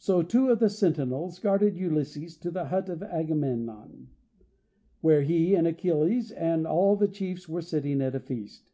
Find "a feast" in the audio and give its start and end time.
8.16-8.72